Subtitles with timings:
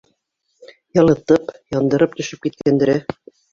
[0.99, 3.39] —Йылытып, яндырып төшөп киткәндер, ә?